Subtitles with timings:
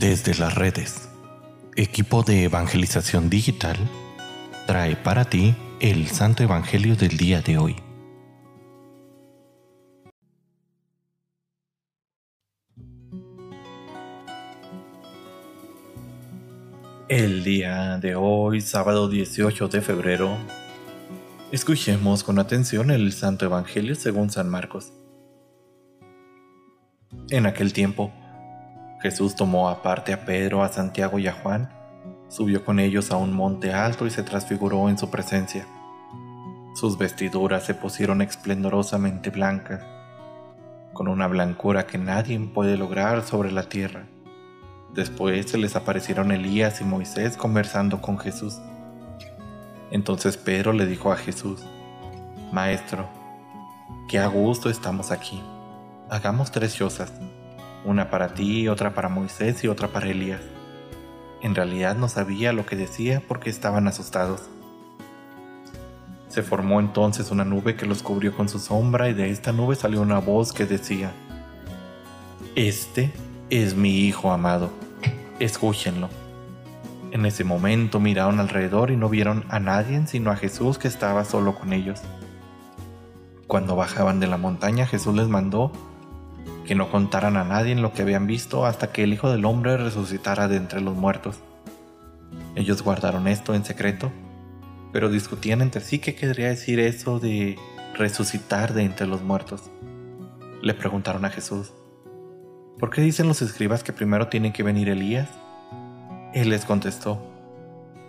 [0.00, 1.10] Desde las redes,
[1.76, 3.76] equipo de evangelización digital
[4.66, 7.76] trae para ti el Santo Evangelio del día de hoy.
[17.10, 20.38] El día de hoy, sábado 18 de febrero,
[21.52, 24.94] escuchemos con atención el Santo Evangelio según San Marcos.
[27.28, 28.14] En aquel tiempo,
[29.02, 31.70] Jesús tomó aparte a Pedro, a Santiago y a Juan,
[32.28, 35.66] subió con ellos a un monte alto y se transfiguró en su presencia.
[36.74, 39.82] Sus vestiduras se pusieron esplendorosamente blancas,
[40.92, 44.06] con una blancura que nadie puede lograr sobre la tierra.
[44.94, 48.60] Después se les aparecieron Elías y Moisés conversando con Jesús.
[49.90, 51.64] Entonces Pedro le dijo a Jesús,
[52.52, 53.08] Maestro,
[54.08, 55.42] qué a gusto estamos aquí.
[56.08, 57.12] Hagamos tres chozas,
[57.84, 60.42] una para ti, otra para Moisés y otra para Elías.
[61.42, 64.42] En realidad no sabía lo que decía porque estaban asustados.
[66.28, 69.74] Se formó entonces una nube que los cubrió con su sombra y de esta nube
[69.74, 71.12] salió una voz que decía,
[72.54, 73.10] Este
[73.48, 74.70] es mi Hijo amado,
[75.38, 76.08] escúchenlo.
[77.10, 81.24] En ese momento miraron alrededor y no vieron a nadie sino a Jesús que estaba
[81.24, 82.00] solo con ellos.
[83.48, 85.72] Cuando bajaban de la montaña Jesús les mandó
[86.66, 89.76] que no contaran a nadie lo que habían visto hasta que el Hijo del Hombre
[89.76, 91.40] resucitara de entre los muertos.
[92.54, 94.10] Ellos guardaron esto en secreto,
[94.92, 97.58] pero discutían entre sí qué querría decir eso de
[97.94, 99.70] resucitar de entre los muertos.
[100.62, 101.72] Le preguntaron a Jesús,
[102.78, 105.28] ¿Por qué dicen los escribas que primero tiene que venir Elías?
[106.32, 107.20] Él les contestó,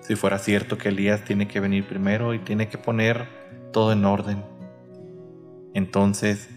[0.00, 3.28] si fuera cierto que Elías tiene que venir primero y tiene que poner
[3.72, 4.42] todo en orden,
[5.76, 6.48] entonces,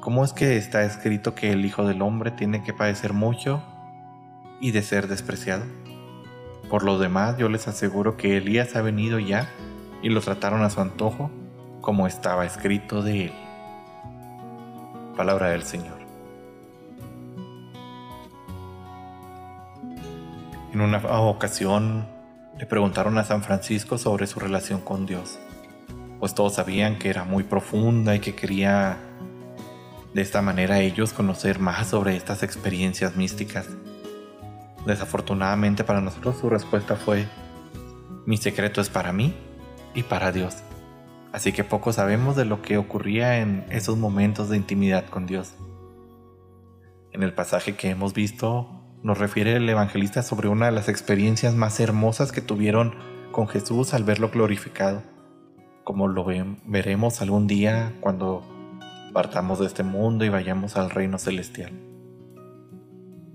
[0.00, 3.62] ¿cómo es que está escrito que el Hijo del Hombre tiene que padecer mucho
[4.60, 5.64] y de ser despreciado?
[6.68, 9.48] Por lo demás, yo les aseguro que Elías ha venido ya
[10.02, 11.30] y lo trataron a su antojo,
[11.80, 13.32] como estaba escrito de él.
[15.16, 15.98] Palabra del Señor.
[20.72, 22.06] En una ocasión
[22.58, 25.38] le preguntaron a San Francisco sobre su relación con Dios,
[26.20, 28.98] pues todos sabían que era muy profunda y que quería
[30.14, 33.68] de esta manera ellos conocer más sobre estas experiencias místicas.
[34.86, 37.26] Desafortunadamente para nosotros su respuesta fue,
[38.26, 39.34] mi secreto es para mí
[39.94, 40.56] y para Dios.
[41.32, 45.54] Así que poco sabemos de lo que ocurría en esos momentos de intimidad con Dios.
[47.12, 48.68] En el pasaje que hemos visto,
[49.02, 52.94] nos refiere el evangelista sobre una de las experiencias más hermosas que tuvieron
[53.32, 55.02] con Jesús al verlo glorificado,
[55.84, 56.26] como lo
[56.66, 58.44] veremos algún día cuando
[59.10, 61.72] partamos de este mundo y vayamos al reino celestial.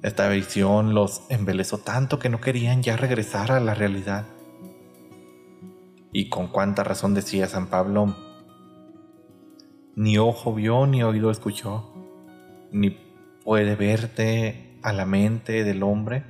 [0.01, 4.25] Esta visión los embelezó tanto que no querían ya regresar a la realidad.
[6.11, 8.15] Y con cuánta razón decía San Pablo,
[9.95, 11.91] ni ojo vio, ni oído escuchó,
[12.71, 12.97] ni
[13.43, 16.23] puede verte a la mente del hombre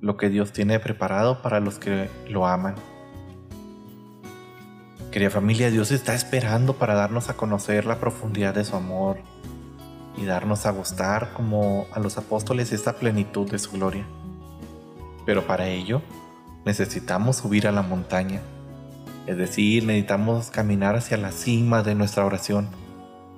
[0.00, 2.74] lo que Dios tiene preparado para los que lo aman.
[5.14, 9.18] Querida familia, Dios está esperando para darnos a conocer la profundidad de su amor
[10.16, 14.04] y darnos a gustar como a los apóstoles esta plenitud de su gloria.
[15.24, 16.02] Pero para ello
[16.64, 18.40] necesitamos subir a la montaña,
[19.28, 22.66] es decir, necesitamos caminar hacia la cima de nuestra oración,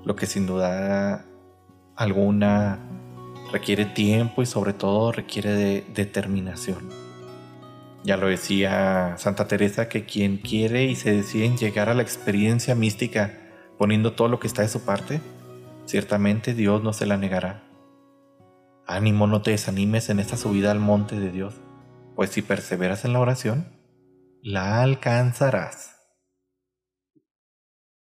[0.02, 1.26] lo que sin duda
[1.94, 2.78] alguna
[3.52, 7.05] requiere tiempo y sobre todo requiere de determinación.
[8.06, 12.02] Ya lo decía Santa Teresa que quien quiere y se decide en llegar a la
[12.02, 13.36] experiencia mística
[13.78, 15.20] poniendo todo lo que está de su parte,
[15.86, 17.64] ciertamente Dios no se la negará.
[18.86, 21.54] Ánimo, no te desanimes en esta subida al monte de Dios,
[22.14, 23.76] pues si perseveras en la oración,
[24.40, 25.95] la alcanzarás.